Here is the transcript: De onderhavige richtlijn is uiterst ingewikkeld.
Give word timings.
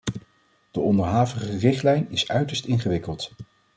De 0.71 0.79
onderhavige 0.79 1.57
richtlijn 1.57 2.09
is 2.11 2.27
uiterst 2.27 2.65
ingewikkeld. 2.65 3.31